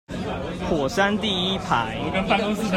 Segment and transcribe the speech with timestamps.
[0.67, 1.95] 火山第一排